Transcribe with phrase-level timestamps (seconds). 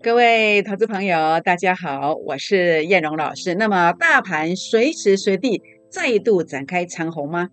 [0.00, 3.54] 各位投资朋友，大家好，我是燕荣老师。
[3.54, 7.48] 那么，大盘随时随地再度展开长虹吗？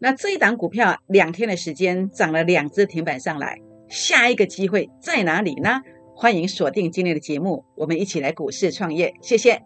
[0.00, 5.80] 那这一档股票两天的时间涨了两只停板上来，下一个机会在哪里呢？
[6.14, 9.14] 欢迎锁定今天的节目，我们一起来股市创业。
[9.22, 9.62] 谢谢。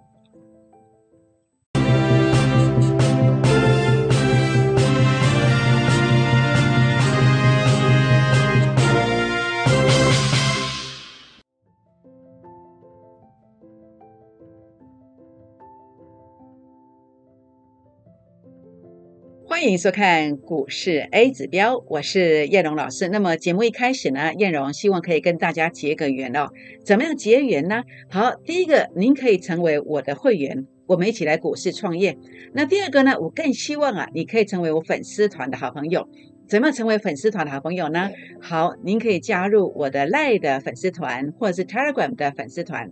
[19.62, 23.06] 欢迎收看股市 A 指标，我是叶荣老师。
[23.06, 26.48] 那么节目一开始呢，叶荣希望可以跟大家结个缘哦。
[26.84, 27.84] 怎么样结缘呢？
[28.10, 32.18] 好，第一个，您可以成为我的会员，我们一起来股市创业。
[32.52, 36.08] 那第二个呢，我更希望啊，你可以成为我粉丝团的好朋友。
[36.48, 38.10] 怎么样成为粉丝团的好朋友呢？
[38.40, 42.90] 好，您可以加入我的 Line 的粉丝团，或者是 Telegram 的粉丝团。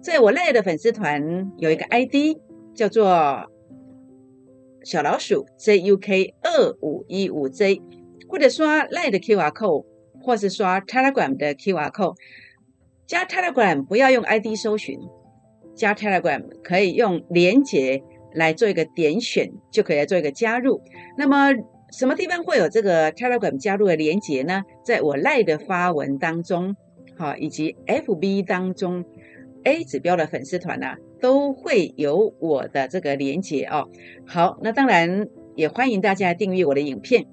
[0.00, 2.38] 在我 Line 的粉丝团有一个 ID
[2.76, 3.50] 叫做。
[4.84, 7.80] 小老鼠 JUK 二五一五 J，
[8.28, 9.84] 或者刷 Line 的 QR code，
[10.20, 12.16] 或是刷 Telegram 的 QR code。
[13.06, 14.98] 加 Telegram 不要用 ID 搜寻，
[15.74, 18.02] 加 Telegram 可以用连接
[18.34, 20.80] 来做一个点选，就可以来做一个加入。
[21.16, 21.52] 那么
[21.92, 24.62] 什么地方会有这个 Telegram 加入的连接呢？
[24.84, 26.74] 在我 Line 的发文当中，
[27.18, 29.04] 好，以及 FB 当中
[29.64, 30.94] A 指标的粉丝团呢？
[31.22, 33.88] 都会有我的这个连接哦。
[34.26, 37.26] 好，那当然也欢迎大家订阅我的影片。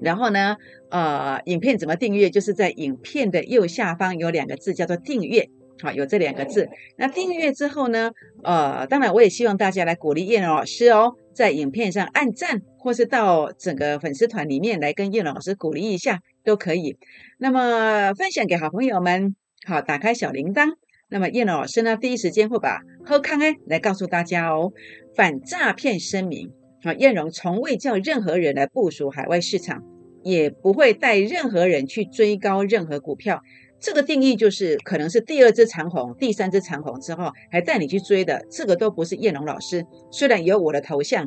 [0.00, 0.56] 然后呢，
[0.90, 2.30] 呃，影片怎么订阅？
[2.30, 5.50] 就是在影片的右下方有两个字叫做订阅，
[5.82, 6.70] 好，有这两个字。
[6.96, 8.12] 那订阅之后呢，
[8.42, 16.96] 呃，当然我也希望大家来鼓励叶老师哦，在影片上按赞，或是到整个粉丝团里面来跟叶老师鼓励一下都可以。
[17.38, 19.34] 那么分享给好朋友们，
[19.66, 20.74] 好，打开小铃铛。
[21.10, 24.72] 那么燕老师呢，第一时间会把喝康哎来告诉大家哦，
[25.16, 29.82] 反诈骗声明啊，燕荣从未叫任何人来部署海外市场，
[30.22, 33.40] 也不会带任何人去追高任何股票。
[33.80, 39.86] 这个定义就是可能是第二只长虹、第三只长虹之后还带你去追的，这个都不是燕龙老师。
[40.10, 41.26] 虽然有我的头像，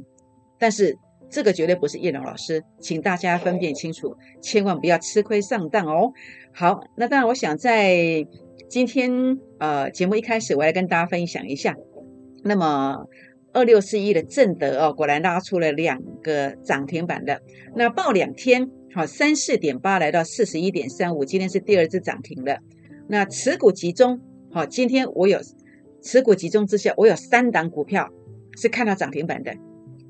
[0.60, 0.96] 但是
[1.30, 6.12] 这个绝对不是燕龙老师，请大家分辨清楚，千万不要吃亏上当哦。
[6.54, 8.24] 好，那当然我想在。
[8.72, 11.76] 今天呃，节目一开始，我来跟大家分享一下。
[12.42, 13.06] 那么
[13.52, 17.42] 二六四一的正德哦，果然拉出了两个涨停板的。
[17.76, 22.60] 那报两天，好三四点八来到四十一点三五，今天是第二次涨停的。
[23.10, 24.22] 那持股集中，
[24.54, 25.42] 好，今天我有
[26.02, 28.08] 持股集中之下，我有三档股票
[28.56, 29.54] 是看到涨停板的，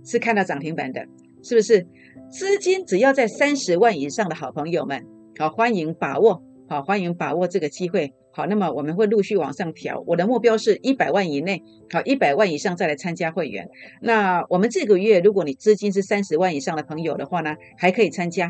[0.06, 1.04] 是看到涨停板的，
[1.42, 1.88] 是不是？
[2.30, 5.04] 资金只要在三十万以上的好朋友们，
[5.40, 8.14] 好欢迎把握，好欢迎把握这个机会。
[8.34, 10.02] 好，那么我们会陆续往上调。
[10.08, 11.62] 我的目标是一百万以内，
[11.92, 13.68] 好，一百万以上再来参加会员。
[14.02, 18.50] 那我们这个月，如果你资金是三十万以上的朋友的话呢，还可以参加，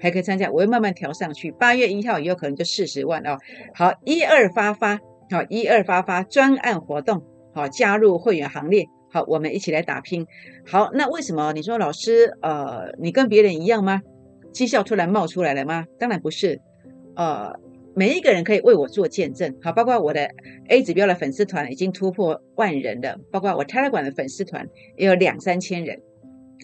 [0.00, 0.50] 还可以参加。
[0.50, 1.50] 我会慢慢调上去。
[1.52, 3.38] 八月一号也有可能就四十万哦。
[3.74, 4.96] 好，一二发发，
[5.30, 7.22] 好，一二发发专案活动，
[7.54, 8.84] 好，加入会员行列。
[9.10, 10.26] 好，我们一起来打拼。
[10.66, 14.02] 好，那为什么你说老师，呃，你跟别人一样吗？
[14.52, 15.86] 绩效突然冒出来了吗？
[15.98, 16.60] 当然不是，
[17.16, 17.50] 呃。
[17.94, 20.28] 每一个人可以为我做见证，好，包括我的
[20.68, 24.66] A 指标的粉丝团已经突破万人的，包括我 Telegram 的粉丝团
[24.96, 26.00] 也有两三千人。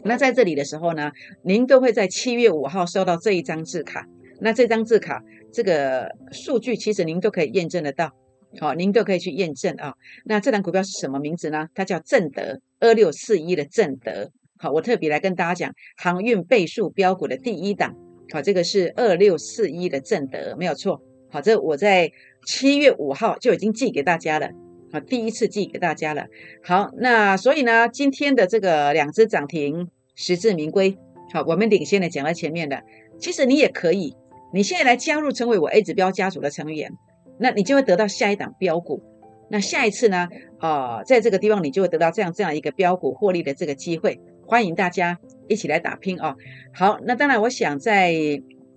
[0.05, 1.11] 那在这里的时候呢，
[1.45, 4.07] 您都会在七月五号收到这一张字卡。
[4.41, 5.21] 那这张字卡
[5.53, 8.11] 这个数据其实您都可以验证得到，
[8.59, 9.93] 好，您都可以去验证啊。
[10.25, 11.67] 那这档股票是什么名字呢？
[11.75, 14.31] 它叫正德二六四一的正德。
[14.57, 17.95] 好，我特别来跟大家讲航运倍数标股的第一档，
[18.33, 21.03] 好，这个是二六四一的正德，没有错。
[21.31, 22.11] 好，这我在
[22.47, 24.49] 七月五号就已经寄给大家了，
[24.91, 26.25] 好，第一次寄给大家了。
[26.65, 30.97] 好，那所以呢，今天的这个两只涨停，实至名归。
[31.35, 32.83] 好，我们领先的讲在前面的，
[33.19, 34.17] 其实你也可以，
[34.55, 36.91] 你现在来加入成为我 A 指标家族的成员，
[37.39, 39.03] 那你就会得到下一档标股。
[39.51, 44.19] 那下一次呢，啊，在这个地方你就会得到这样这样一个标股获利的这个机会。
[44.47, 46.35] 欢迎大家一起来打拼哦。
[46.73, 48.15] 好，那当然我想在。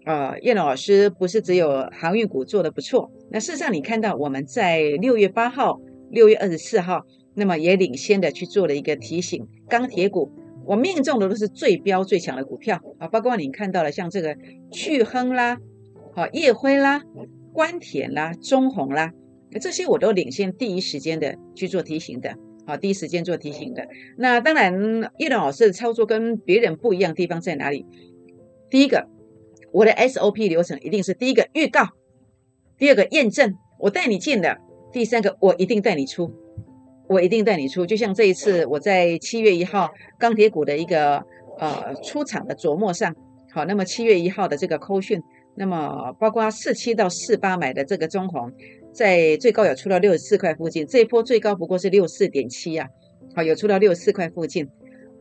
[0.03, 7.05] 呃，叶老师不是只有航运股做的不错，那事实上你看到我们在六月八号、六月二十四号，
[7.35, 10.31] 那么也领先的去做了一个提醒，钢铁股
[10.65, 14.35] 我命中的都是最标最强的股票啊，包括你看到了像这个
[14.71, 15.59] 巨亨啦、
[16.15, 17.03] 好叶辉啦、
[17.53, 19.11] 关田啦、中红啦，
[19.61, 23.87] 这些我都领先第一时间的去做提醒的，好，第一时间做提醒的。
[24.17, 27.85] 那当然，叶老师的操作跟别人不一样的地方在哪里？
[28.67, 29.07] 第一个。
[29.71, 31.87] 我的 SOP 流程一定是第一个预告，
[32.77, 33.55] 第二个验证。
[33.79, 34.59] 我带你进的，
[34.93, 36.31] 第三个我一定带你出，
[37.07, 37.83] 我一定带你出。
[37.83, 39.89] 就像这一次我在七月一号
[40.19, 41.23] 钢铁股的一个
[41.57, 43.15] 呃出场的琢磨上，
[43.51, 45.19] 好，那么七月一号的这个扣讯，
[45.55, 48.51] 那么包括四七到四八买的这个中红，
[48.93, 52.87] 在最高有出到六十四块附近，这一波最高不过是六四点七呀，
[53.35, 54.67] 好，有出到六十四块附近。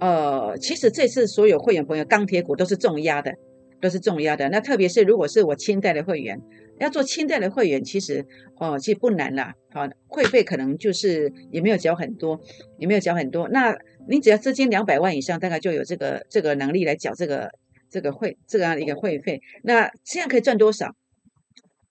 [0.01, 3.33] 呃，其实这次所有会员朋友钢铁股都是重压的，
[3.81, 4.49] 都是重要的。
[4.49, 6.41] 那特别是如果是我清代的会员，
[6.79, 8.25] 要做清代的会员，其实
[8.59, 9.55] 哦，其实不难啦。
[9.73, 12.41] 好，会费可能就是也没有缴很多，
[12.79, 13.49] 也没有缴很多。
[13.49, 13.77] 那
[14.09, 17.51] 你只要资金两百万以上，大概就有这个这个能力来缴这个
[17.91, 19.41] 这个会这样的一个会费。
[19.63, 20.95] 那这样可以赚多少？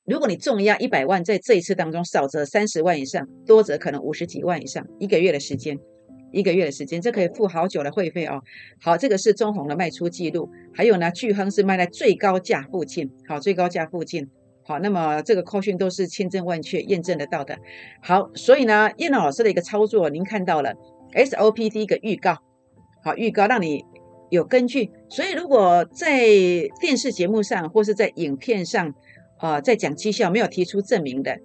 [0.06, 5.77] 如果你重压一百万，在这一次当中少则三十万以上，多则可能五十几万以上，一个月的时间。
[6.31, 8.42] 一个月的时间，这可以付好久的会费哦。
[8.81, 14.28] 好，这个是中红的卖出记录，还有呢，巨亨是卖在最高价附近，好，最高价附近，
[14.64, 17.58] 好，那么这个扣讯都是千真万确验证得到的。
[18.02, 20.74] 好，所以呢，叶老师的一个操作，您看到了
[21.14, 22.38] SOP 第一个预告，
[23.04, 23.84] 好，预告让你
[24.30, 24.92] 有根据。
[25.10, 26.28] 所以如果在
[26.80, 28.94] 电视节目上或是在影片上，
[29.38, 31.40] 啊，在讲绩效没有提出证明的，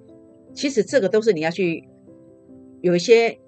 [0.55, 1.85] 其实这个都是你要去
[2.83, 3.39] 有一些。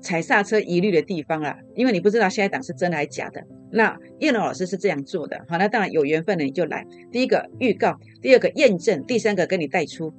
[0.00, 3.42] 踩刹车疑虑的地方啦，因为你不知道下一档是真的还是假的。
[3.70, 6.86] 那叶龙老师是这样做的，好，那当然有缘分的你就来。
[7.12, 10.12] 第一个预告，第二个验证，第三个跟你带出。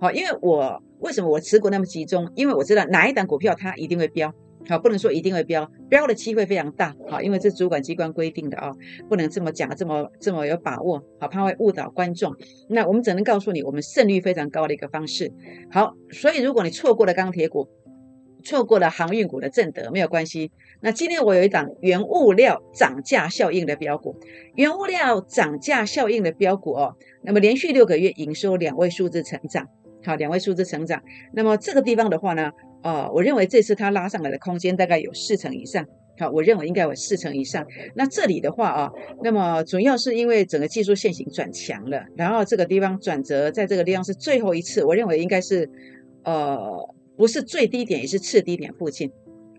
[0.00, 2.30] 好，因为我为什么我持股那么集中？
[2.34, 4.34] 因为我知道哪一档股票它一定会飙，
[4.68, 8.70] 好，不能说一定会飙，飙的机会非常大，好，因为这主管机关规定的啊，
[9.08, 12.34] 不能这么讲，这么这么有把握，好，怕会误导观众。
[12.68, 15.32] 那我们只能告诉你，我们胜率非常高的一个方式。
[15.70, 17.68] 好，所以如果你错过了钢铁股，
[18.40, 20.50] 错过了航运股的正德没有关系。
[20.82, 24.16] 那今天我有一档原物料涨价效应的标股，
[24.54, 26.96] 原物料涨价效应的标股哦。
[27.22, 29.68] 那么连续六个月营收两位数字成长，
[30.04, 31.02] 好，两位数字成长。
[31.34, 32.50] 那么这个地方的话呢，
[32.82, 35.84] 呃，我认为这次它拉上来的空间大概有四成以上，
[36.18, 37.66] 好，我认为应该有四成以上。
[37.94, 38.90] 那这里的话啊，
[39.22, 45.68] 那么主要是因为整个技术线型转强了，然后这个地方转折在这个地方是最后一次，我认为应该是
[46.24, 46.94] 呃。
[47.16, 49.10] 不是最低点，也是次低点附近。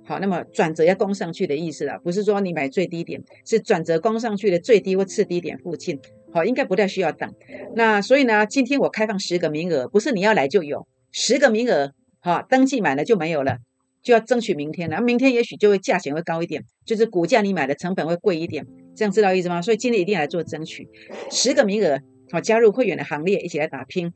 [0.04, 6.00] 好，那么转折要攻上去的意思了，不是说你买最低点，是转折攻上去的最低或次低点附近。
[6.34, 7.32] 好，应该不太需要等。
[7.76, 11.94] 那所以呢，今天我开放十个名额，不是你要来就有十个名额。
[12.20, 13.58] 好，登记满了就没有了，
[14.02, 15.02] 就要争取明天了。
[15.02, 18.66] 明天也许就会价钱会高一点，就是股价你买的成本会贵一点，
[18.96, 19.62] 这样知道意思吗？
[19.62, 20.88] 所以今天一定来做争取，
[21.30, 22.00] 十个名额。
[22.32, 24.14] 好，加入会员的行列，一起来打拼。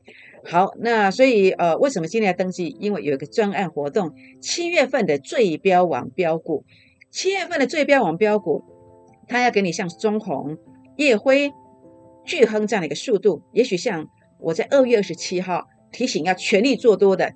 [0.48, 2.76] 好，那所以呃，为什么今天要登记？
[2.78, 6.64] 因为有一个专案活动，七月份的最标王标股，
[7.10, 8.62] 七月份的最标王标股，
[9.26, 10.56] 他要给你像中红、
[10.96, 11.52] 叶辉、
[12.24, 14.06] 巨亨这样的一个速度，也许像
[14.38, 17.32] 我在二月二十七号提醒要全力做多的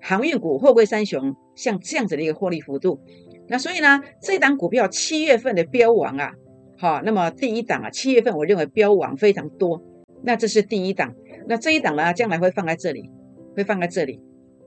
[0.00, 3.00] 航运股、货柜三雄，像这样子的一个获利幅度。
[3.48, 6.30] 那所以呢，这档股票七月份的标王啊，
[6.78, 9.82] 好，那么第一档啊，七月份我认为标王非常多。
[10.22, 11.12] 那这是第一档，
[11.46, 13.10] 那这一档呢，将来会放在这里，
[13.56, 14.20] 会放在这里。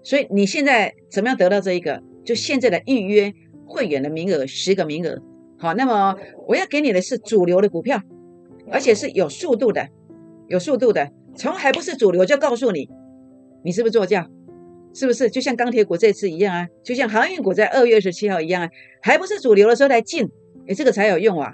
[0.03, 2.01] 所以你现在怎么样得到这一个？
[2.23, 3.33] 就现在的预约
[3.65, 5.21] 会员的名额十个名额。
[5.57, 6.15] 好，那么
[6.47, 8.01] 我要给你的是主流的股票，
[8.71, 9.87] 而且是有速度的，
[10.47, 11.09] 有速度的。
[11.35, 12.89] 从还不是主流就告诉你，
[13.63, 14.27] 你是不是做价？
[14.93, 15.29] 是不是？
[15.29, 18.69] 就像钢铁股这次一样啊，就像航运股在二月二十七号一样啊，
[19.01, 20.27] 还不是主流的时候来进，
[20.67, 21.53] 你，这个才有用啊。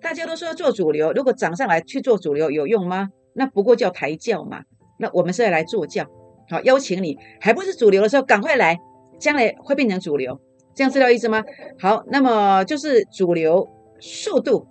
[0.00, 3.08] 大家都说做主流，如果涨上来去做主流有用吗？
[3.34, 4.62] 那不过叫抬轿嘛，
[4.98, 6.06] 那我们是要来做轿，
[6.48, 8.78] 好邀请你，还不是主流的时候赶快来，
[9.18, 10.38] 将来会变成主流，
[10.74, 11.44] 这样知道意思吗？
[11.78, 13.68] 好，那么就是主流
[14.00, 14.66] 速度，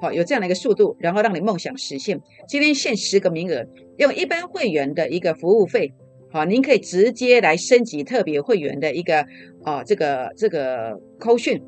[0.00, 2.20] 好有这样的一个速度，然后让你梦想实现。
[2.48, 3.66] 今天限十个名额，
[3.98, 5.92] 用一般会员的一个服务费，
[6.32, 9.26] 好，您可以直接来升级特别会员的一个
[9.62, 11.62] 啊这个这个扣讯，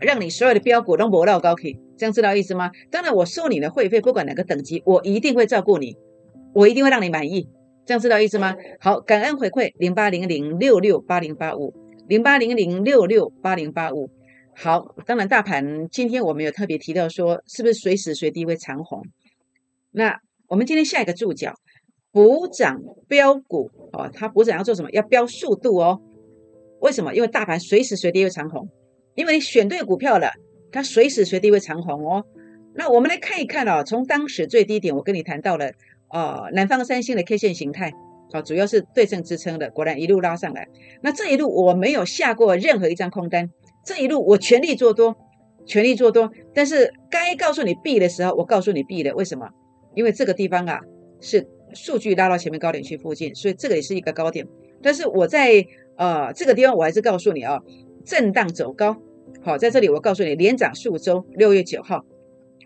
[0.00, 1.78] 让你所有的标股都磨到高 K。
[1.96, 2.70] 这样知道意思吗？
[2.90, 5.96] 当然，我收你的会费，不管哪个等级，我一定会照顾你，
[6.54, 7.48] 我一定会让你满意。
[7.86, 8.54] 这样知道意思吗？
[8.80, 11.72] 好，感恩回馈零八零零六六八零八五
[12.08, 14.10] 零八零零六六八零八五。
[14.54, 19.02] 好，当然大盘今天我们有特别提到说，是不是随时随地会长红？
[19.92, 21.54] 那我们今天下一个注脚
[22.12, 24.90] 补涨标股哦，它补涨要做什么？
[24.90, 26.00] 要标速度哦。
[26.80, 27.14] 为什么？
[27.14, 28.68] 因为大盘随时随地会长红，
[29.16, 30.30] 因为你选对股票了。
[30.72, 32.24] 它随时随地会长红哦。
[32.74, 35.70] 那我们来看一看哦，从当时最低点，我跟你谈到了
[36.10, 37.94] 呃南方三星的 K 线形态
[38.32, 40.68] 啊，主要是对称支撑的，果然一路拉上来。
[41.00, 43.48] 那这一路我没有下过任何一张空单，
[43.86, 45.16] 这一路我全力做多，
[45.64, 46.30] 全力做多。
[46.52, 49.14] 但是该告诉你避的时候，我告诉你避了。
[49.14, 49.48] 为什么？
[49.94, 50.80] 因为这个地方啊
[51.22, 54.46] 是数据拉到前面高点区附近，所以这个也是一个高点。
[54.82, 55.64] 但是我在
[55.96, 57.58] 呃这个地方我还是告诉你啊，
[58.06, 58.96] 震荡走高。
[59.42, 62.06] 好，在这里我告诉你，连涨数周，六月九号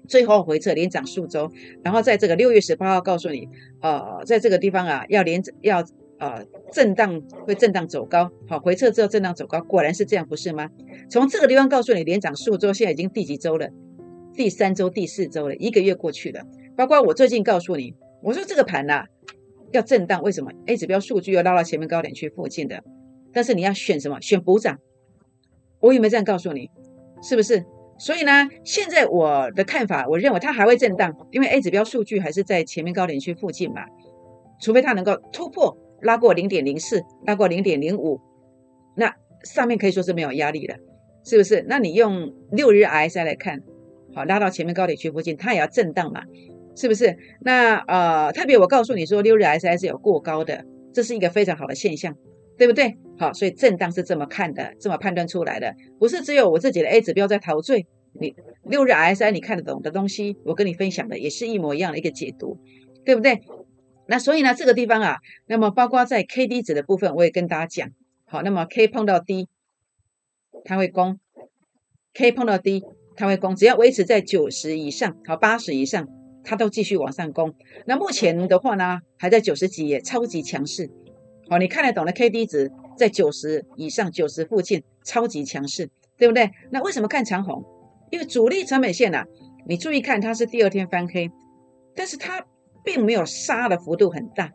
[0.07, 1.51] 最后回撤连涨数周，
[1.83, 3.49] 然后在这个六月十八号告诉你，
[3.81, 5.85] 呃，在这个地方啊要连要
[6.19, 10.69] 呃震荡会震荡走高，好回撤之后震荡走高，果然是这样，不是吗？
[11.11, 13.69] 从这个地方告诉你连涨数周，现在已经第几周了？
[14.35, 16.43] 第三周、第四周了，一个月过去了。
[16.77, 19.05] 包括我最近告诉你，我说这个盘呐
[19.73, 22.83] 要震荡，为什么？A 指标数据要拉到前面高点区附近的，
[23.33, 24.21] 但是你要选什么？
[24.21, 24.79] 选补涨。
[25.81, 26.71] 我有没有这样告诉你？
[27.23, 27.65] 是不是？
[27.99, 33.83] 所以呢，现在我的看法，我认为它还会震荡，因为 A 指标数据还是在前面高点区附近嘛。
[34.59, 38.21] 除非它能够突破，拉过零点零四，拉过零点零五，
[38.95, 40.77] 那上面可以说是没有压力的，
[41.25, 41.65] 是不是？
[41.69, 43.63] 那你用六日 RSI 来看，
[44.15, 46.23] 好，拉到前面高点区附近，它也要震荡嘛，
[46.77, 47.17] 是不是？
[47.41, 52.15] 那呃，特别我告诉你说，六日 RSI 是有过高的，这是一个非常好的现象。
[52.61, 52.95] 对不对？
[53.19, 57.87] 好，所以震荡是这么看的，这么判断出来的，不是只有我自己的 A 指标在陶醉。
[58.13, 62.59] 你六日 RSI 你看得懂的东西，我跟你分享的也是一模一样的一个解读，
[63.03, 63.41] 对不对？
[64.09, 67.89] 那所以呢，这个地方啊，那么包括在 K D 值的部分，我也跟大家讲，
[68.27, 69.49] 好，那么 K 碰到 D，，
[70.67, 71.19] 它会攻
[72.13, 72.83] ；K 碰到 D，，
[73.17, 76.07] 它会攻，只要维持在九十以上，好，八十以上，
[76.45, 77.55] 它都继续往上攻。
[77.87, 80.91] 那目前的话呢，还在九十几，也超级强势。
[81.51, 86.51] 哦，你看得懂的 K D 值在九十以上，九十附近，超级强势，对不对？
[86.71, 87.65] 那为什么看长红？
[88.11, 89.25] 因为主力成本线呐，
[89.67, 91.31] 你注意看，它是第二天翻黑，
[91.97, 92.47] 但是它
[92.85, 94.53] 并没有杀的幅度很大，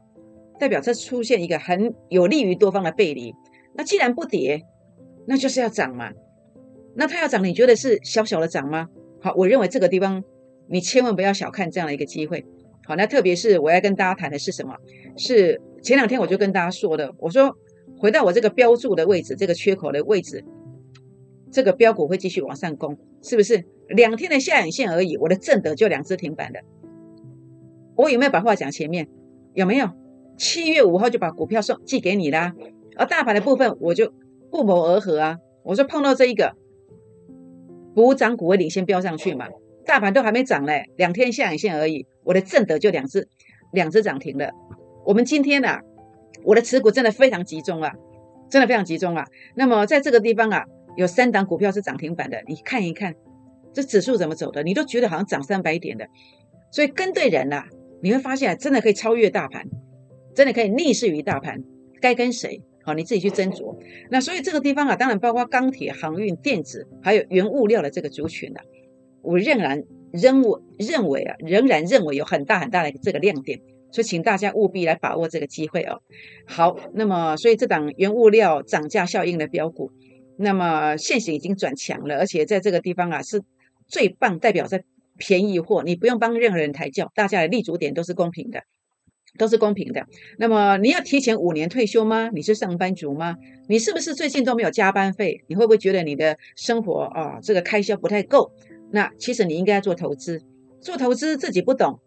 [0.58, 3.36] 代表它出现一个很有利于多方的背离。
[3.74, 4.64] 那既然不跌，
[5.28, 6.12] 那就是要涨嘛。
[6.96, 8.88] 那它要涨，你觉得是小小的涨吗？
[9.22, 10.24] 好，我认为这个地方
[10.70, 12.46] 你千万不要小看这样的一个机会。
[12.88, 14.76] 好，那特别是我要跟大家谈的是什么？
[15.18, 17.56] 是前两天我就跟大家说的，我说
[18.00, 20.44] 回到我这个标注的位置，这个缺口的位置，
[21.52, 23.64] 这个标股会继续往上攻，是不是？
[23.90, 26.60] 两天的下影线而已，我的正德就两只停板的。
[27.96, 29.08] 我有没有把话讲前面？
[29.54, 29.92] 有没有？
[30.40, 32.56] 七月五号就把股票送寄给你啦。
[32.98, 34.12] 而大盘的部分，我就
[34.50, 35.38] 不谋而合啊。
[35.62, 36.56] 我说碰到这一个
[37.94, 39.48] 补涨股会领先飙上去嘛？
[39.86, 43.28] 大盘都还没涨嘞，两天下影线而已，我的正德就两只，
[43.72, 44.50] 两只涨停了。
[45.06, 45.82] 我们今天啊，
[46.44, 47.94] 我的持股真的非常集中啊，
[48.50, 49.26] 真的非常集中啊。
[49.56, 50.66] 那么在这个地方啊，
[50.98, 53.14] 有三档股票是涨停板的，你看一看
[53.72, 56.08] 这指数怎么走的，你都觉得好像涨三百点的。
[56.72, 57.66] 所以跟对人了，
[58.02, 59.64] 你会发现真的可以超越大盘，
[60.34, 61.64] 真的可以逆势于大盘。
[62.02, 62.62] 该跟谁？
[62.84, 63.78] 好，你自己去斟酌。
[64.10, 68.62] 那所以这个地方啊，当然包括钢铁、航运、电子，还有原物料的这个族群的。
[69.22, 73.60] 我仍然认我认为啊，仍然认为有很大很大的这个亮点，
[73.96, 76.02] 所以请大家务必来把握这个机会哦。
[76.46, 79.90] 好，那么所以这档原物料涨价效应的标股，
[80.38, 83.42] 那么现行已经转强了，而且在这个地方啊是
[83.88, 84.84] 最棒，代表在
[85.18, 88.64] 便宜货，你不用帮任何人抬轿，大家的立足点都是公平的，
[89.38, 90.06] 都是公平的。
[90.38, 92.30] 那么你要提前五年退休吗？
[92.34, 93.38] 你是上班族吗？
[93.70, 95.42] 你是不是最近都没有加班费？
[95.48, 98.52] 你会不会觉得你的生活啊这个开销不太够？
[98.92, 100.42] 那其实你应该做投资，
[100.82, 102.02] 做投资自己不懂，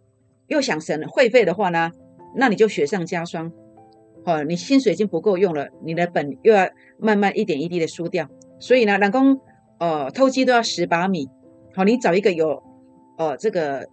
[0.49, 1.90] 又想省会费的话呢，
[2.35, 3.52] 那你就雪上加霜，
[4.25, 8.28] 哦，你薪水已经不够用了，你的本又要慢慢一点一滴的输掉，
[8.59, 9.40] 所以呢，老公，
[9.78, 11.28] 呃，偷鸡都要十把米，
[11.75, 12.62] 好，你找一个有，
[13.17, 13.87] 呃，这个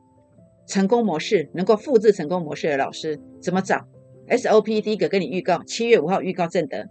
[0.67, 3.85] 成功模式能够复制成功模式的老师，怎么找
[4.27, 6.85] ？SOP 第一个跟你预告，七月五号预告正德，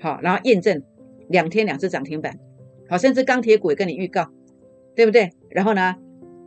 [0.00, 0.82] 好，然后验证
[1.28, 2.38] 两天两次涨停板，
[2.88, 4.28] 好，甚至钢铁股也跟你预告。
[4.94, 5.30] 对不对？
[5.48, 5.94] 然后呢，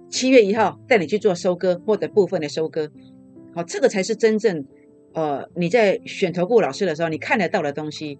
[0.10, 2.90] 七月一号带你去做收割或者部分的收割，
[3.54, 4.66] 好，这个才是真正，
[5.14, 8.18] 呃，你在选投顾老师的时候，你看得到的东西，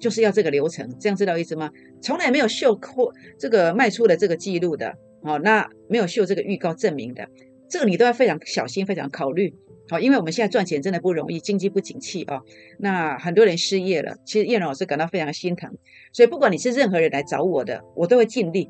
[0.00, 1.70] 就是要这个流程，这样知道意思吗？
[2.00, 7.28] 从来没有秀过这个卖出的这个记录的，好，那没有秀这个预告证明的，
[7.68, 9.54] 这个你都要非常小心，非常考虑，
[9.88, 12.40] 好，因为我们现在赚钱真的不容易，经济不景气啊，
[12.78, 15.70] 那很多人失业了，其实叶老师感到非常心疼，
[16.12, 18.68] 所以不管你是任何人来找我的，我都会尽力。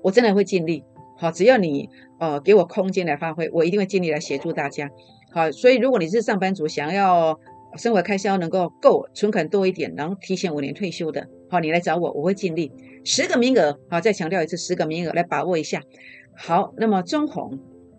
[0.00, 0.84] 我真的会尽力，
[1.20, 1.88] 好，只要你
[2.20, 4.88] 呃给我空间来发挥，我一定会尽力来协助大家，
[5.32, 7.38] 好，所以如果你是上班族，想要
[7.76, 12.70] 生活开销能够够，存款多一点，然后提前五年退休的，好，你来找我，我会尽力，
[13.04, 15.82] 十个名额，好，再强调一次，十个名额来把握一下，
[16.36, 17.58] 好，那么中红，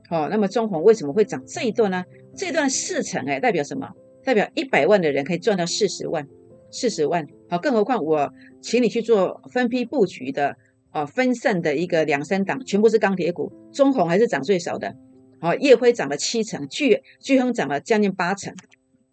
[0.09, 2.05] 好，那么中红为什么会涨这一段呢？
[2.38, 3.89] 这段四成，哎，代表什么？
[4.23, 6.25] 代表一百万的人可以赚到四十万，
[6.71, 10.55] 四十万，好，更何况我请你去做分批布局的。
[10.91, 14.96] 啊，分散的一个两三档，全部是钢铁股，中红还是涨最少的。
[15.39, 18.53] 好，夜辉涨了七成，巨巨亨涨了将近八成。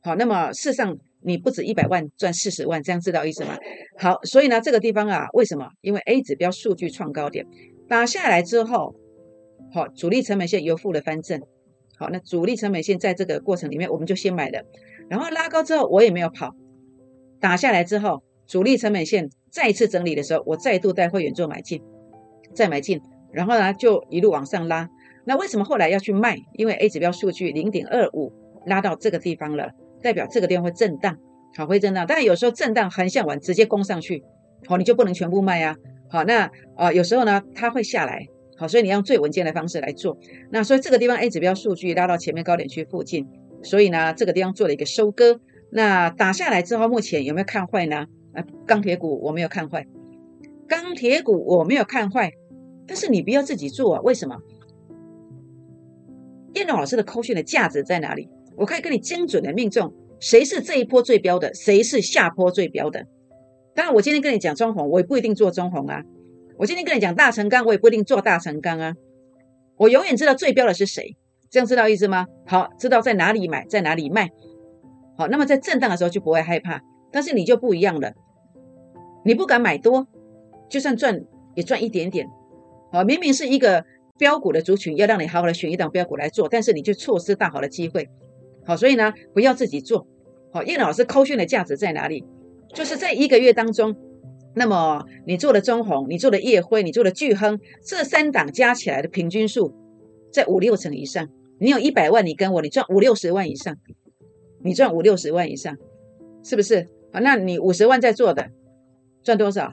[0.03, 3.57] 好，那么事实上你不止一百万赚四十万，这样知道意思吗？
[3.99, 5.69] 好，所以呢，这个地方啊，为什么？
[5.81, 7.47] 因为 A 指标数据创高点
[7.89, 8.95] 打下来之后，
[9.73, 11.41] 好，主力成本线由负的翻正，
[11.99, 14.65] 好，那主力成本线在这个过程里面，我们就先买了，
[15.09, 16.55] 然后拉高之后，我也没有跑，
[17.41, 21.83] 打下来之后，主力成本线再次整理的时候，我再度带会员做买进，
[22.55, 23.01] 再买进，
[23.33, 24.89] 然后呢，就一路往上拉。
[25.25, 26.39] 那为什么后来要去卖？
[26.55, 28.33] 因为 A 指标数据零点二五
[28.67, 31.19] 拉到这个地方了，代表这个地方会震荡，
[31.57, 32.07] 好会震荡。
[32.07, 34.23] 但有时候震荡横向完直接攻上去，
[34.67, 35.75] 好你就不能全部卖啊。
[36.09, 38.25] 好，那啊有时候呢它会下来，
[38.57, 40.17] 好，所以你用最稳健的方式来做。
[40.51, 43.27] 那所以这个地方 A 指标数据拉到前面高点区附近，
[43.65, 45.41] 所以呢这个地方做了一个收割。
[45.73, 48.07] 那打下来之后，目前有没有看坏呢？
[48.37, 49.87] 啊，钢铁股我没有看坏，
[50.69, 52.31] 钢铁股我没有看坏，
[52.87, 54.37] 但是你不要自己做啊，为什么？
[56.55, 58.29] 燕龙老师的扣讯的价值在哪里？
[58.57, 63.07] 我可以跟你精准的命中谁是这一波最标的，谁是下坡最标的。
[63.75, 66.03] 当然，我今天跟你讲中红，我也不一定做中红啊。
[66.57, 68.95] 我今天跟你讲大成钢，我也不一定做大成钢啊。
[69.77, 71.17] 我永远知道最标的是谁，
[71.51, 72.27] 这样知道意思吗？
[72.47, 74.31] 好，知道在哪里买，在哪里卖。
[75.19, 76.81] 好，那么在震荡的时候就不会害怕。
[77.13, 78.15] 但是你就不一样了，
[79.27, 80.07] 你不敢买多，
[80.71, 81.23] 就算赚
[81.55, 82.27] 也赚一点点。
[82.91, 83.85] 好，明明是一个。
[84.19, 88.09] 标股的族群要让你好好的选一档标股来做，但是你就错失大好的机会。
[88.65, 90.07] 好，所以呢，不要自己做。
[90.51, 92.25] 好，叶老师扣讯的价值在哪里？
[92.73, 93.95] 就是在一个月当中，
[94.55, 99.75] 那么你做的中红，你做的叶辉，你做的巨亨，这三档加起来的平均数
[100.33, 101.29] 在五六成以上。
[101.61, 103.77] 你有一百万，你跟我，你赚五六十万以上，
[104.63, 105.77] 你赚五六十万以上，
[106.43, 106.89] 是不是？
[107.13, 108.49] 好，那你五十万在做的，
[109.27, 109.73] 赚多少？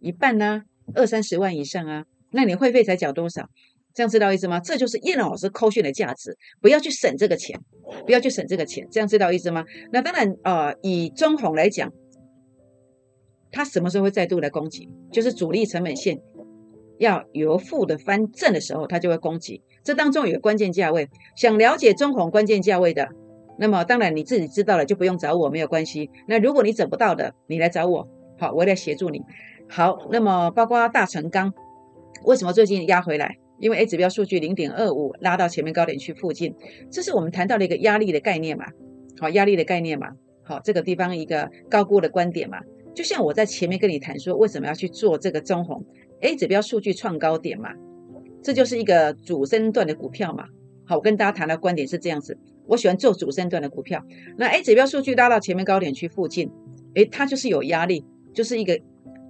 [0.00, 0.62] 一半呢？
[0.94, 2.06] 二三十万以上啊？
[2.30, 3.46] 那你会费才缴多少？
[3.92, 4.58] 这样知道意思吗？
[4.58, 6.34] 这就是叶老师扣讯的价值。
[6.62, 7.60] 不要去省这个钱，
[8.06, 9.66] 不要去省这个钱，这样知道意思吗？
[9.92, 11.92] 那当然，呃，以中红来讲，
[13.52, 14.88] 它什么时候会再度来攻击？
[15.12, 16.18] 就是主力成本线
[16.98, 19.62] 要由负的翻正的时候，它就会攻击。
[19.84, 23.06] 这当中有个关键价位，想了解中红关键价位的，
[23.58, 26.10] 那么当然你自己知道了就不用找我，没有关系。
[26.26, 28.08] 那如果你找不到的，你来找我，
[28.40, 29.20] 好，我来协助你。
[29.68, 31.52] 好，那么包括大成钢。
[32.24, 33.36] 为什么最近压回来？
[33.58, 36.54] 因为 A 指标数据零点二五拉到前面高点区附近，
[36.90, 38.64] 这是我们谈到了一个压力的概念嘛？
[39.18, 40.08] 好，压力的概念嘛？
[40.42, 42.58] 好，这个地方一个高估的观点嘛？
[42.94, 45.84] 就像我在前面跟你谈说，为什么要去做这个中红
[46.22, 47.68] A 指标数据创高点嘛？
[48.42, 50.46] 这就是一个主升段的股票嘛？
[50.86, 54.02] 好，我跟大家谈的观点是这样子，我喜欢做主升段的股票。
[54.38, 56.50] 那 A 指标数据拉到前面高点区附近，
[56.94, 58.80] 诶，它就是有压力，就是一个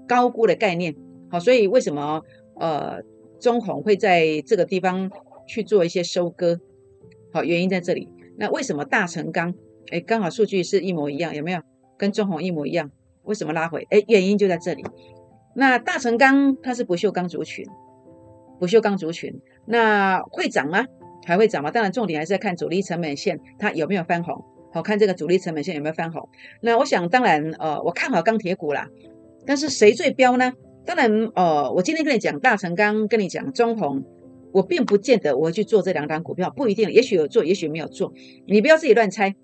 [0.07, 0.95] 高估的概念。
[1.31, 2.23] 好，所以为什么？
[2.59, 3.01] 呃，
[3.39, 5.11] 中红会在这个地方
[5.47, 6.61] 去做一些收割，
[7.33, 8.07] 好，原因在这里。
[8.37, 9.55] 那为什么大成钢？
[9.91, 11.63] 哎，刚好数据是一模一样，有没有？
[11.97, 12.91] 跟中红一模一样，
[13.23, 13.87] 为什么拉回？
[13.91, 14.85] 哎，原因就在这里。
[15.55, 17.65] 那大成钢它是不锈钢族群，
[18.59, 20.85] 不锈钢族群，那会涨吗？
[21.25, 21.71] 还会涨吗？
[21.71, 24.45] 当然，重点还是要看主力成本线它有没有翻红。
[24.73, 26.29] 好看这个主力成本线有没有翻红？
[26.61, 28.89] 那我想，当然，呃，我看好钢铁股啦。
[29.47, 30.53] 但是谁最标呢？
[30.87, 34.05] 当然，呃，我今天跟你讲大成钢，跟你讲中红，
[34.53, 38.13] 我并不见得我会去做这两档股票，不一定，也许有做，也许没有做，
[38.47, 39.35] 你不要自己乱猜。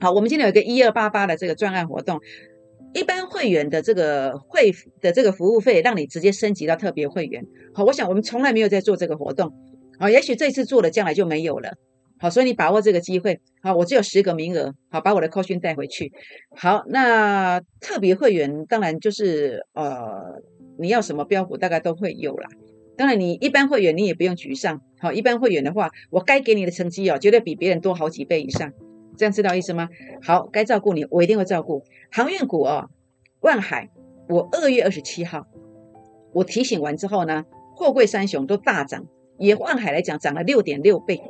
[0.00, 2.20] 好，我们今天有一个一二八八的这个专案活动，
[2.94, 7.44] 一般会员的这个会的这个服务费，让你直接升级到特别会员。
[7.74, 9.52] 好，我想我们从来没有在做这个活动，
[9.98, 11.74] 好，也许这次做了，将来就没有了。
[12.20, 13.40] 好，所以你把握这个机会。
[13.62, 16.12] 好，我只有十个名额，好，把我的扣讯带回去。
[16.56, 20.42] 好，那特别会员当然就是呃。
[20.80, 22.48] 你要什么标股大概都会有啦。
[22.96, 24.80] 当然，你一般会员你也不用沮丧。
[25.00, 28.72] 好，一般会员的话，我该给你的成绩哦，绝对比别人多好几倍以上。
[29.16, 29.88] 这样知道意思吗？
[30.22, 31.82] 好，该照顾你，我一定会照顾。
[32.12, 32.88] 航运股哦，
[33.40, 33.90] 万海，
[34.28, 35.48] 我二月二十七号
[36.32, 39.04] 我提醒完之后呢，货柜三雄都大涨，
[39.36, 41.20] 以万海来讲涨了六点六倍，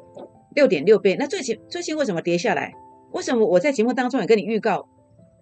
[0.55, 1.17] 六点六倍。
[1.19, 2.73] 那最近最近为什么跌下来？
[3.13, 4.89] 为什么我在节目当中也跟你预告？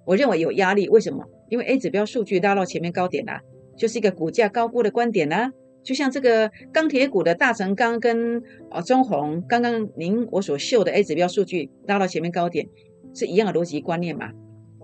[0.05, 1.25] 我认为有压力，为什么？
[1.49, 3.40] 因为 A 指标数据拉到前面高点啦。
[3.77, 5.51] 就是一个股价高估的观点呢，
[5.85, 12.66] 就像这个钢铁股的大成钢跟啊中红，刚刚您我所秀的 A 指标数据拉到前面高点，
[13.14, 14.31] 是一样的逻辑观念嘛？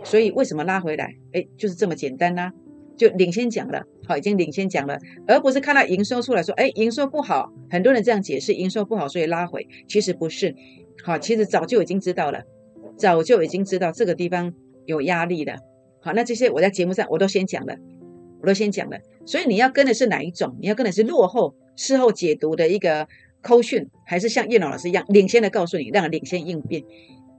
[0.04, 1.14] 所以为什么拉回来？
[1.32, 2.52] 哎，就是这么简单啦，
[3.08, 10.54] 就领先讲了，好，已经领先讲了，而不是看到营收出来说，哎，营收不好，很多人这样解释，营收不好所以拉回，其实不是，
[11.04, 12.42] 好，其实早就已经知道了，
[12.96, 14.52] 早就已经知道这个地方
[14.86, 15.56] 有压力了，
[16.00, 17.74] 好，那这些我在节目上我都先讲了。
[18.40, 20.56] 我都先讲了，所以你要跟的是哪一种？
[20.60, 23.06] 你要跟的是落后事后解读的一个
[23.40, 26.82] 扣讯，还是像叶龙老师一样领先的告诉你，让领先应变？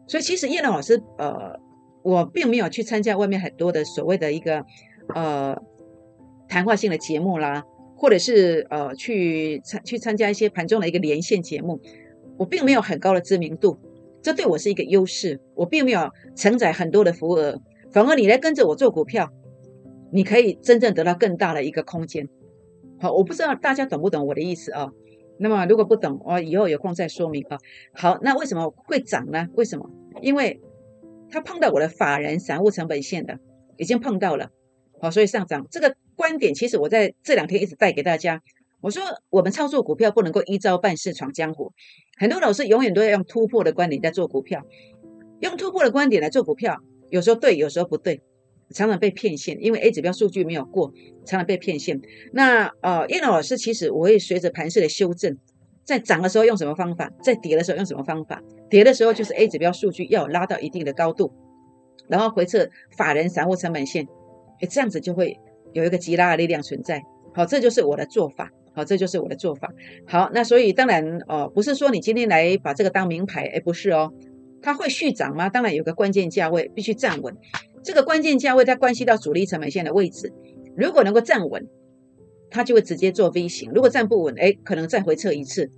[0.08, 1.60] 所以其实叶老师呃
[2.04, 4.65] 我并没有去参加外面很多的所谓的一个
[5.13, 5.56] 呃
[6.48, 7.63] 谈话性的节目啦，
[7.96, 11.80] 或者是呃去参去参加一些盘中的一个连线节目，
[12.38, 13.78] 我并没有很高的知名度，
[14.22, 15.39] 这对我是一个优势。
[15.56, 17.62] 我并没有承载很多的服务额，
[17.92, 19.30] 反而你来跟着我做股票，
[20.12, 22.28] 你可以真正得到更大的一个空间。
[23.00, 24.92] 好，我不知道大家懂不懂我的意思啊？
[25.39, 27.58] 那么如果不懂，我以后有空再说明啊。
[27.94, 29.48] 好，那为什么会涨呢？
[29.56, 29.89] 为什么？
[30.22, 30.62] 因为
[31.30, 33.39] 它碰到我的法人散户成本线的，
[33.78, 34.52] 已经碰到了，
[35.04, 35.68] 好，所以上涨。
[35.70, 38.42] 这个观点其实我在这两天一直带给大家。
[38.80, 41.74] 我说我们操作股票不能够一招半式闯江湖，
[42.16, 44.62] 很多老师永远都要用突破的观点在做股票，
[45.42, 46.78] 用突破的观点来做股票，
[47.10, 48.22] 有时候对，有时候不对。
[48.74, 50.94] 常常被骗线，因为 A 指标数据没有过，
[51.26, 52.00] 常常被骗线。
[52.32, 55.38] 那呃，叶老师其实我会随着盘势的修正，
[55.84, 58.42] 在涨的时候用什么方法，在跌的时候用什么方法。
[58.70, 61.34] 跌的时候就是 A 指标数据要拉到一定的高度，
[62.08, 64.08] 然后回测法人散户成本线，
[64.62, 65.39] 哎，这样子就会
[65.74, 67.02] 有一个急拉的力量存在。
[67.34, 68.52] 好，这就是我的做法。
[68.76, 69.72] 好，这就是我的做法。
[70.08, 74.12] 好，那所以当然哦，不是说你今天来把这个当名牌，哎，不是哦，
[74.62, 75.48] 它会续涨吗？
[75.48, 77.36] 当然有个关键价位必须站稳。
[77.84, 80.34] 这个关键价位它关系到主力成本线的位置，
[80.76, 81.68] 如果能够站稳，
[82.50, 85.70] 它就会直接做 V 型；如果站不稳，哎，可能再回撤一次，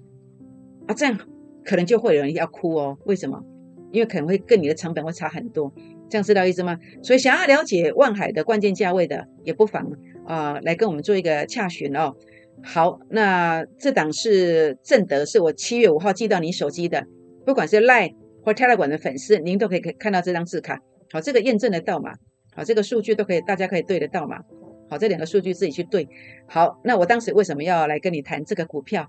[0.88, 1.20] 啊，这样
[1.66, 2.98] 可能就会有人要哭哦。
[3.06, 3.44] 为什么？
[3.92, 5.74] 因为可能会跟你的成本会差很多，
[6.10, 6.78] 这样知道意思吗？
[7.02, 9.86] 所以想要了解万海的关键价位的，也不妨
[10.26, 12.14] 啊来跟我们做一个洽询哦。
[12.64, 17.06] 好，那这档是正德，是我七月五号寄到你手机的，
[17.46, 20.80] 不管是 LAI 或 Telegram 的粉丝，您都可以看到这张字卡。
[21.12, 22.14] 好，这个验证得到嘛？
[22.56, 24.40] 好，这个数据都可以，大家可以对得到嘛？
[24.90, 26.08] 好，这两个数据自己去对。
[26.48, 29.08] 好，那我当时为什么要来跟你谈这个股票？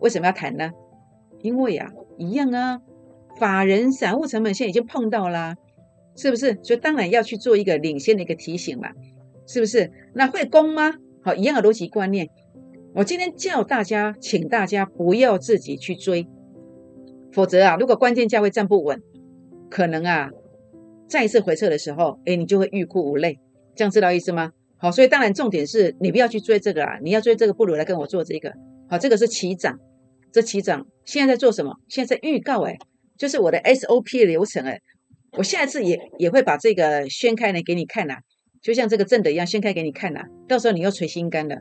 [0.00, 0.70] 为什么要谈呢？
[1.42, 2.80] 因为啊，一样啊，
[3.38, 5.54] 法人散户成本线已经碰到啦，
[6.16, 6.58] 是不是？
[6.62, 8.88] 所以当然要去做一个领先的一个提醒嘛，
[9.46, 9.90] 是不是？
[10.14, 10.94] 那会攻吗？
[11.22, 12.28] 好，一样的逻辑观念。
[12.94, 16.26] 我今天叫大家，请大家不要自己去追，
[17.32, 19.02] 否则啊，如果关键价位站不稳，
[19.68, 20.30] 可能啊。
[21.08, 23.38] 再一次回撤的时候，哎，你就会欲哭无泪，
[23.76, 24.50] 这样知道意思吗？
[24.76, 28.52] 好，所以当然重点是你不要去追这个啊，你要追这个，不如来跟我做这个。
[28.88, 29.78] 好，这个是起涨，
[30.32, 31.76] 这起涨现在在做什么？
[31.88, 32.76] 现在在预告，哎，
[33.16, 34.80] 就是我的 SOP 流程，哎，
[35.36, 38.16] 我下一次也也会把这个掀开来给你看呐，
[38.62, 41.56] 就像这个正的一样，掀开给你看呐，到时候你又垂心肝了，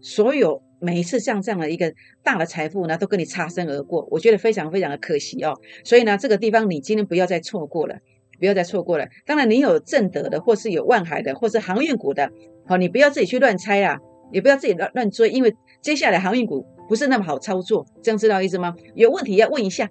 [0.00, 0.62] 所有。
[0.80, 1.90] 每一次像这样的一个
[2.22, 5.54] 大的财富呢，都跟你擦身而过，我觉得非常非常的可惜哦。
[5.82, 7.96] 所以呢，这个地方你今天不要再错过了，
[8.38, 9.06] 不要再错过了。
[9.24, 12.30] 当然，你有正德的，或是有万海的，或是航运股的，
[12.66, 13.96] 好，你不要自己去乱猜啊，
[14.30, 18.74] 也不要自己乱乱追，因为接下来航运股不是那么好操作，这样知道意思吗？
[18.94, 19.90] 有问题要问一下，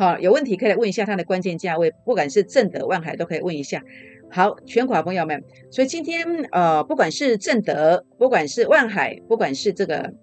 [0.00, 3.82] 好，有问题可以来问一下它的关键价位，不管是正德、万海都可以问一下。
[4.30, 10.14] 好，全款朋友们，所以今天呃，不管是正德，不管是万海，不管是这个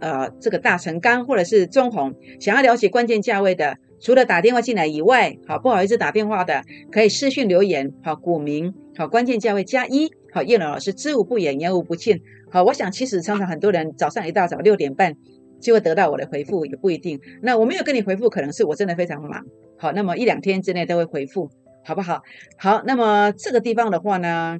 [0.00, 15.14] 呃这个大成钢，或者是中红，想要了解关键价位的，除了打电话进来以外，好，不好意思打电话的，可以私讯留言，好，股民，好，关键价位加一，好，叶龙老师知无不言，言无不尽，好，我想其实常常很多人早上一大早六点半
[15.60, 19.44] 就会得到我的回复，也不一定，那我没有跟你回复，可能是我真的非常忙，
[19.76, 21.50] 好，那么一两天之内都会回复。
[21.88, 22.20] 好不好？
[22.58, 24.58] 好，那么这个地方的话呢，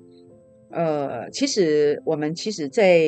[0.70, 3.00] 呃，其实我们其实，在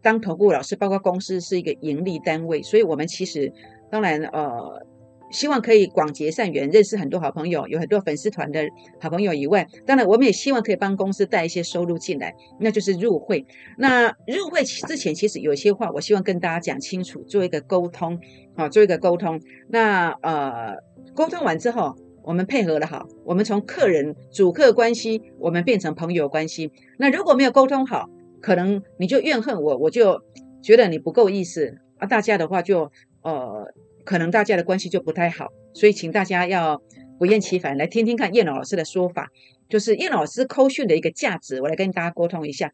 [0.00, 3.52] 当投顾老师，包括公司是一个盈利单位，所以我们其实
[3.90, 4.86] 当然呃，
[5.30, 8.68] 希望可以广结善缘，认识很多好朋友，有很多粉丝团的
[9.00, 13.46] 好朋友以外，当然我们也希望可以帮公司带一些收入进来，那就是入会。
[13.78, 18.18] 那入会之前，其实有些话我希望跟大家讲清楚，做一个沟通，
[18.56, 19.40] 好，做一个沟通。
[19.68, 20.76] 那呃，
[21.14, 21.96] 沟通完之后。
[22.22, 26.70] 我们配合的好，我们从客人主客关系，我们变成朋友关系。
[26.98, 28.10] 那如果没有沟通好，
[28.42, 30.20] 可能你就怨恨我，我就
[30.62, 32.06] 觉得你不够意思啊。
[32.06, 33.66] 大家的话就呃，
[34.04, 35.48] 可能大家的关系就不太好。
[35.74, 36.80] 所以请大家要
[37.18, 39.28] 不厌其烦来听听看叶老师的说法，
[39.68, 42.72] 就是叶老师扣讯的一个价值，我来跟大家沟通一下。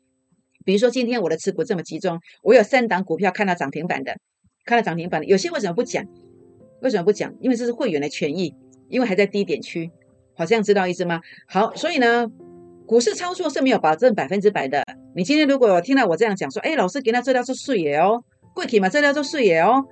[0.65, 4.17] 比如说今天我的持股这么集中，我有三档股票看到涨停板的，
[4.65, 6.05] 看到涨停板的，有些为什么不讲？
[6.83, 7.35] 为什么不讲？
[7.41, 8.55] 因为这是会员的权益。
[8.89, 9.91] 因为还在低点区，
[10.37, 11.21] 好，这样知道意思吗？
[11.49, 12.31] 好，所以呢，
[12.87, 14.81] 股市操作是没有保证百分之百的。
[15.17, 18.23] 你今天如果听到我这样讲，说，哎，老师给他这条是税耶哦，
[18.55, 19.85] 贵体嘛，这条是税耶哦。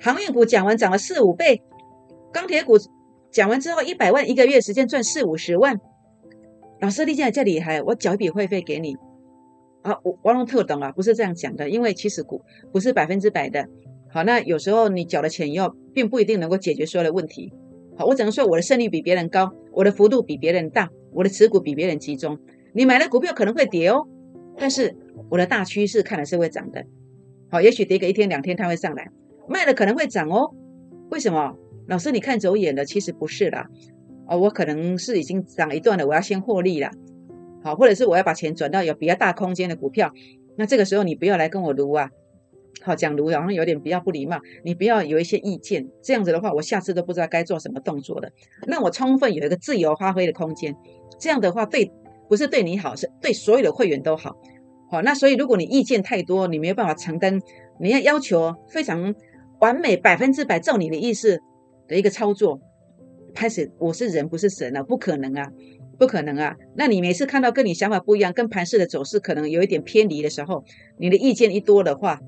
[0.00, 1.62] 航运股讲完涨了四五倍，
[2.32, 2.78] 钢铁股
[3.30, 5.78] 讲完之后一百万一个月时间赚四五十万，
[6.80, 8.96] 老师你现在这里还我缴一笔会费给你
[9.82, 9.98] 啊？
[10.02, 12.40] 我王龙特懂啊，不是这样讲的，因为其实股
[12.72, 13.66] 不是百分之百的。
[14.08, 17.52] 好，那有时候你缴了钱以后，并不一定能够解决所有的问题。
[17.98, 22.38] 好，我只能说我的胜率比别人高，我的幅度比别人大，我的持股比别人集中。
[22.72, 24.08] 你买的股票可能会跌哦，
[24.56, 24.96] 但是
[25.28, 26.82] 我的大趋势看来是会涨的。
[27.50, 29.10] 好，也许跌个一天两天它会上来，
[29.50, 30.54] 卖了可能会涨哦。
[31.10, 31.56] 为什么？
[31.88, 33.66] 老师你看走眼了，其实不是啦。
[34.28, 36.88] 哦，我可能是已经涨一段了，我要先获利了。
[37.64, 40.12] 好，或者是我要把钱转到有比较大空间的股票。
[40.56, 42.08] 那这个时候你不要来跟我撸啊。
[42.82, 45.88] 好，讲撸好像有点比较不礼貌，你不要有一些意见。
[46.00, 48.30] 这样子的话，我下次都不知道该做什么动作了。
[48.68, 50.76] 那我充分有一个自由发挥的空间。
[51.18, 51.90] 这样的话，对
[52.28, 54.36] 不是对你好，是对所有的会员都好。
[54.90, 57.40] 好，那所以如果你意见太多，你没有办法承担，
[57.80, 59.12] 你要要求非常
[59.60, 61.38] 完美、百分之百照你的意思
[61.86, 62.60] 的一个操作，
[63.34, 65.50] 开始我是人不是神啊，不可能啊，
[65.98, 66.56] 不可能啊。
[66.74, 70.64] 那你每次看到跟你想法不一样，跟盘市的走势可能有一点偏离的时候，
[70.98, 72.18] 你的意见一多的话，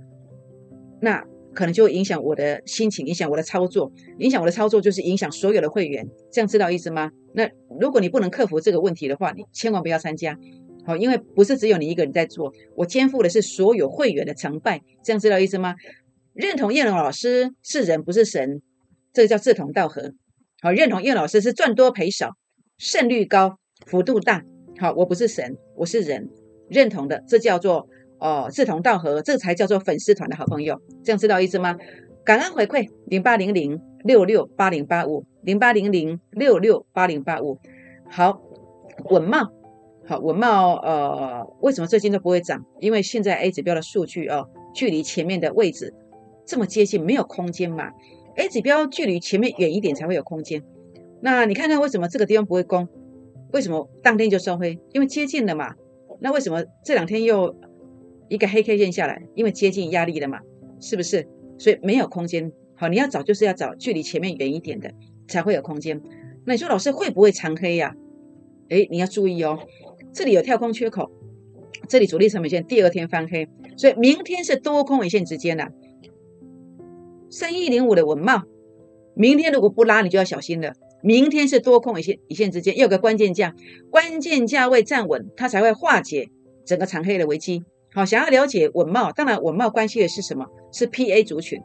[1.01, 7.11] 那可能就会影响我的心情，影响我的操作，影响我的操作就是影响所有的会员，这样知道意思吗？
[7.35, 7.49] 那
[7.81, 10.39] 如果你不能克服这个问题的话，你千万不要参加。
[10.85, 15.75] 好，因为不是只有你一个人在做，我肩负的是所有会员的成败，这样知道意思吗？
[16.35, 18.63] 认同叶龙老师是人不是神，
[19.13, 20.15] 这个叫志同道合。
[20.63, 22.31] 好，认同叶老师是赚多赔少，
[22.79, 24.43] 胜率高，幅度大。
[24.79, 26.31] 好，我不是神，我是人，
[26.71, 27.87] 认同的，这叫做
[28.19, 31.77] 哦志同道合，这才叫做粉丝团的好朋友，这样知道意思吗？
[32.25, 37.59] 感恩回馈零八零零六六八零八五零八零零六六八零八五，
[38.09, 38.41] 好，
[39.11, 39.53] 稳茂。
[40.09, 42.65] 好，文茂呃，为什么最近都不会涨？
[42.81, 45.95] 因为现在 A 指标的数据哦，距离前面的位置
[46.47, 47.91] 这么接近，没有空间嘛。
[48.37, 50.63] A 指标距离前面远一点才会有空间。
[51.21, 52.89] 那你看看为什么这个地方不会攻？
[53.53, 54.79] 为什么当天就收黑？
[54.93, 55.75] 因为接近了嘛。
[56.21, 57.55] 那为什么这两天又
[58.29, 59.23] 一个黑 K 线下来？
[59.35, 60.41] 因为接近压力了嘛，
[60.81, 61.29] 是不是？
[61.59, 62.51] 所以没有空间。
[62.75, 64.93] 好，你要找就是要找距离前面远一点的
[65.29, 66.01] 才会有空间。
[66.45, 67.95] 那你说老师会不会长黑呀？
[68.71, 69.59] 诶，你要注意哦。
[70.13, 71.11] 这里有跳空缺口，
[71.89, 75.71] 这里主力成本线第二天翻黑，所以明天是多空尾线之间的
[77.33, 78.43] 三一零五的文茂，
[79.15, 80.75] 明天如果不拉，你就要小心了。
[81.03, 83.55] 明天是多空一线一线之间，有个关键价，
[83.91, 86.29] 关键价位站稳，它才会化解
[86.67, 87.65] 整个长黑的危机。
[87.95, 90.47] 好，想要了解稳茂，当然稳茂关系的是什么？
[90.71, 91.59] 是 PA 族群。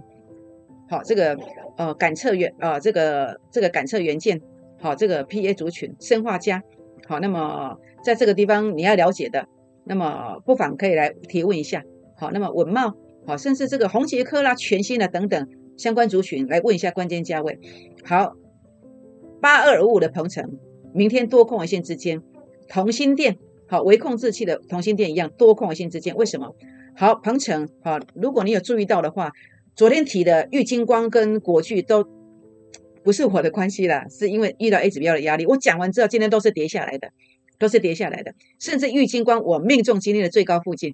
[0.89, 1.37] 好，这个
[1.75, 4.41] 呃感测元啊，这个这个感测元件，
[4.79, 6.63] 好，这个 PA 族群生化家，
[7.07, 7.77] 好，那么。
[8.03, 9.47] 在这个地方你要了解的，
[9.83, 11.83] 那么不妨可以来提问一下。
[12.15, 12.93] 好，那么稳茂，
[13.27, 17.59] 好，甚至这个红杰科啦、全新的等等相关族群来问一下关键价位。
[18.05, 18.37] 好，
[19.41, 20.57] 八二五五的鹏程，
[20.93, 22.23] 明天多空一线之间，
[22.69, 23.37] 同心电，
[23.67, 26.55] 好，微控制器的同心电一样，多空一线之间，为什么？
[26.95, 29.33] 好，鹏程，好，如果你有注意到的话，
[29.75, 32.07] 昨天提的玉金光跟国巨都
[33.03, 35.45] 不是我的关系了，是因为遇到 A 指标的压力。
[35.45, 37.09] 我讲完之后，今天都是跌下来的。
[37.59, 40.93] 都是跌下来的，甚至玉金光我命中今天的最高附近，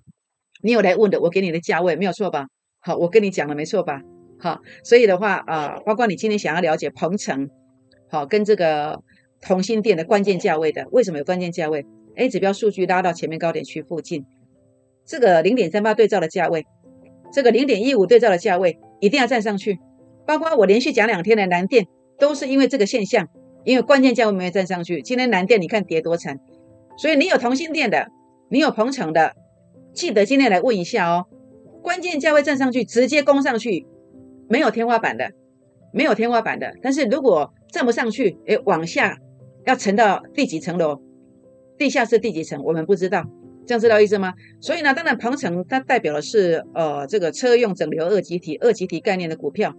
[0.64, 2.48] 你有来问的，我给你的价位没有错吧？
[2.80, 4.02] 好，我跟你讲了没错吧？
[4.40, 7.50] 好，所以的话啊，包括你今天想要了解鹏程，
[8.10, 9.02] 好，跟这个
[9.42, 14.26] 同心店的关键价位的，为什么有关键价位？A 指标数据拉到前面高点区附近，
[15.06, 16.66] 这个零点三八对照的价位，
[17.34, 19.80] 这个零点一五对照的价位一定要站上去。
[20.26, 23.28] 包括我连续讲两天的蓝电，都是因为这个现象，
[23.66, 25.02] 因为关键价位没有站上去。
[25.02, 26.40] 今天蓝电你看跌多惨。
[26.98, 28.08] 所以你有同心店的，
[28.50, 29.34] 你有鹏程的，
[29.94, 31.28] 记得今天来问一下哦。
[31.82, 33.86] 关键价位站上去，直接攻上去，
[34.48, 35.32] 没有天花板的，
[35.92, 36.74] 没有天花板的。
[36.82, 39.18] 但是如果站不上去，哎，往下
[39.66, 41.02] 要沉到第几层楼？
[41.78, 42.64] 地下室第几层？
[42.64, 43.26] 我们不知道，
[43.66, 44.34] 这样知道意思吗？
[44.62, 49.76] 所以呢，当然鹏程它代表的是呃这个车用整流二极体、二极体概念的股票。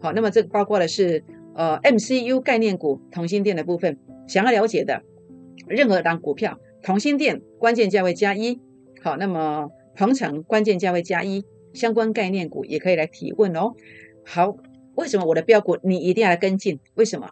[0.00, 1.22] 好，那么这个包括的是
[1.54, 5.02] 呃 MCU 概念股、同心店的部分，想要了解的。
[5.68, 8.60] 任何档股票，同心店关键价位加一，
[9.02, 13.72] 好，那么鹏程关键价位加一，相关概念股也可以来提问哦。
[14.24, 14.56] 好，
[14.94, 16.78] 为什么我的标股你一定要来跟进？
[16.94, 17.28] 为什么？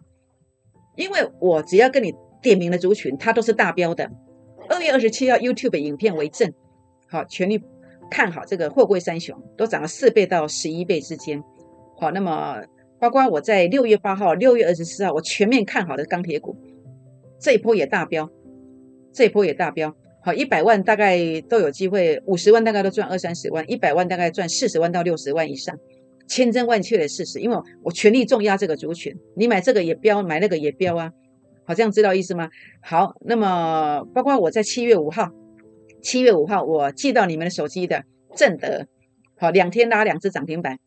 [0.97, 4.11] 因为我只要跟你点名的族群，它都是大标的。
[4.69, 6.53] 二月二十七号 YouTube 影片为证，
[7.09, 7.63] 好，全力
[8.11, 11.43] 看好这个货柜三雄，都涨了四倍到十一倍之间。
[11.97, 12.63] 好，那么
[12.99, 16.57] 包括我在六月八号、六月二十四号，我全面看好的钢铁股。
[17.39, 18.29] 这一波也大标，
[19.13, 25.75] 这一波也大标，好，一百万大概都有机会，五十万大概都赚二三十万，一百万大概赚四十万到六十万以上，
[26.29, 31.11] 千真万确的事实，因为我全力重压这个族群，你买这个也标，买那个也标啊，
[31.65, 32.51] 好，这样知道意思吗？
[32.83, 35.31] 好，那么包括我在七月五号，
[36.03, 38.05] 七月五号我寄到你们的手机的
[38.37, 38.87] 正德，
[39.39, 40.79] 好，两天拉两只涨停板，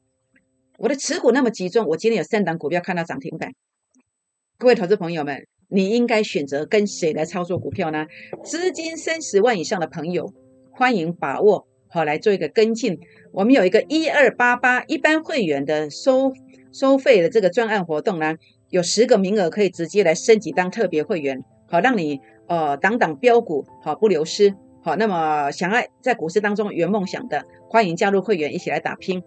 [0.78, 3.52] 我的持股那么集中，我今天有三档股票看到涨停板。
[4.60, 8.06] 各位投资朋友们，你应该选择跟谁来操作股票呢？
[8.44, 10.32] 资金三十万以上的朋友，
[10.72, 13.00] 欢迎把握好来做一个跟进。
[13.32, 16.32] 我们有一个一二八八一般会员的收
[16.72, 18.36] 收费的这个专案活动呢，
[18.70, 24.54] 有十个名额可以直接来升级当特别会员，好让你呃挡挡标股，好不流失。
[24.84, 29.24] 好，那么想要在股市当中圆梦想的，欢迎加入会员一起来打拼。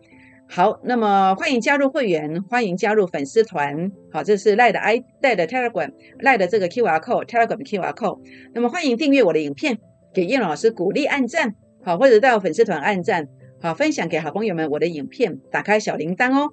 [0.48, 3.90] 好，那么欢迎加入会员，欢迎加入粉丝团。
[4.12, 8.20] 好，这是赖的 i 赖的 Telegram 赖的这个 QR code Telegram QR code。
[8.54, 9.78] 那么欢迎订阅我的影片，
[10.14, 13.28] 给叶老师鼓励按赞，好，或者到粉丝团按赞，
[13.60, 16.48] 好，分享给好朋友们我的影片，打开小铃铛哦。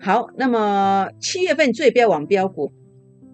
[0.00, 2.72] 好，那么七月份最标网标股，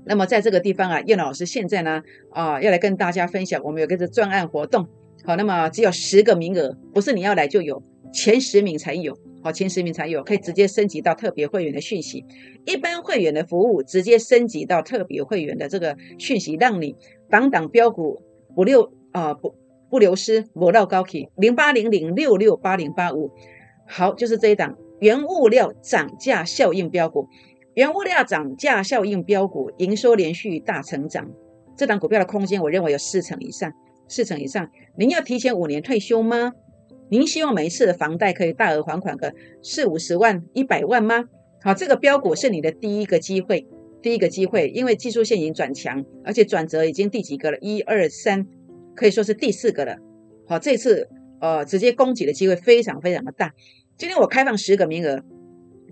[0.05, 4.89] 那么在这个地方啊，叶老师现在呢啊要来跟大家分享，我们有个专案活动。
[5.25, 9.17] 好，那么只有十个名额，不是你要来就有，前十名才有。
[9.43, 12.25] 好，前十名才有，可以直接升级到特别会员的讯息。
[12.67, 16.95] 一般会员的服务直接升级到特别会员的这个讯息，让你
[17.31, 18.21] 档档标股
[18.55, 19.55] 不流啊不
[19.89, 21.29] 不流失，不到高企。
[21.37, 23.31] 零八零零六六八零八五，
[23.87, 27.27] 好，就是这一档原物料涨价效应标股，
[27.75, 31.31] 原物料涨价效应标股，营收连续大成长。
[31.77, 33.73] 这档股票的空间，我认为有四成以上，
[34.07, 34.69] 四成以上。
[34.99, 36.53] 您要提前五年退休吗？
[37.11, 41.25] 您希望每一次的房贷可以大额还款个四五十万、一百万吗？
[41.61, 43.67] 好，这个标股是你的第一个机会，
[44.01, 47.59] 第一个机会，因为技术线已经转强，而且转折已经第几个了？
[47.59, 48.47] 一二三，
[48.95, 49.97] 可以说是第四个了。
[50.47, 51.09] 好，这次
[51.41, 53.53] 呃直接攻击的机会非常非常的大。
[53.99, 55.25] 今天我开放十个名额，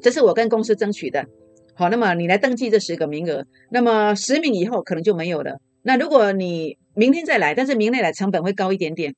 [0.00, 1.26] 这是我跟公司争取的。
[1.74, 5.58] 好，那么你来登记这十个名额，那么十名以后可能就没有了。
[5.82, 9.16] 那如果你明天再来，但是明天来成本会高一点点。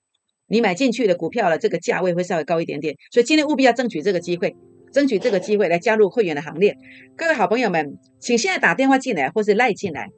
[0.51, 4.57] 你买进去的股票了，这个价位会稍微高一点点，所以今天务必要争取这个机会，
[4.93, 6.77] 争取这个机会来加入会员的行列。
[7.17, 10.09] 各位好朋友们，请现在打电话进来，或是赖进来，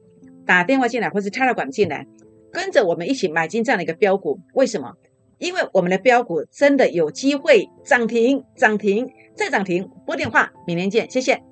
[0.47, 2.07] 打电话进来，或是 tele 港进来，
[2.51, 4.41] 跟着我们一起买进这样的一个标股。
[4.55, 4.95] 为什么？
[5.39, 9.91] 因为我们的标股真的有机会涨停、涨停再涨停。
[10.07, 11.52] 拨电话，明天见，谢谢。